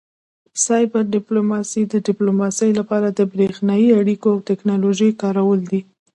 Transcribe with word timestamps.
سایبر 0.65 1.03
ډیپلوماسي 1.15 1.81
د 1.93 1.95
ډیپلوماسي 2.07 2.69
لپاره 2.79 3.07
د 3.11 3.19
بریښنایي 3.33 3.89
اړیکو 3.99 4.27
او 4.33 4.39
ټیکنالوژۍ 4.49 5.11
کارول 5.21 5.59
دي 5.71 5.81